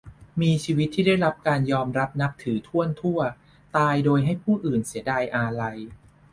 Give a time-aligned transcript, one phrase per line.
[0.41, 3.19] มีชีวิตที่ได้รับการยอมรับนับถือถ้วนทั่ว
[3.77, 5.77] ตายโดยให้ผู้อื่นเสียดายอาลัย